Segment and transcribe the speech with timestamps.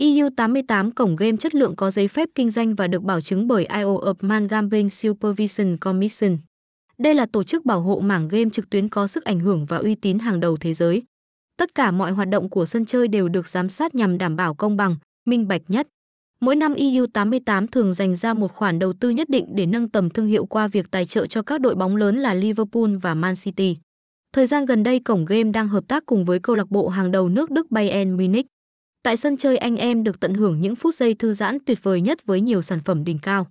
[0.00, 3.66] EU88 cổng game chất lượng có giấy phép kinh doanh và được bảo chứng bởi
[3.66, 6.38] IO of Man Gambling Supervision Commission.
[6.98, 9.76] Đây là tổ chức bảo hộ mảng game trực tuyến có sức ảnh hưởng và
[9.76, 11.02] uy tín hàng đầu thế giới.
[11.56, 14.54] Tất cả mọi hoạt động của sân chơi đều được giám sát nhằm đảm bảo
[14.54, 15.88] công bằng, minh bạch nhất.
[16.40, 20.10] Mỗi năm EU88 thường dành ra một khoản đầu tư nhất định để nâng tầm
[20.10, 23.34] thương hiệu qua việc tài trợ cho các đội bóng lớn là Liverpool và Man
[23.36, 23.76] City.
[24.32, 27.10] Thời gian gần đây cổng game đang hợp tác cùng với câu lạc bộ hàng
[27.10, 28.46] đầu nước Đức Bayern Munich.
[29.02, 32.00] Tại sân chơi anh em được tận hưởng những phút giây thư giãn tuyệt vời
[32.00, 33.46] nhất với nhiều sản phẩm đỉnh cao.